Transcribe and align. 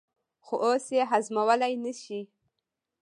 خو 0.45 0.55
اوس 0.65 0.85
یې 0.95 1.03
هضمولای 1.11 1.73
نه 1.83 1.93
شي. 2.01 2.19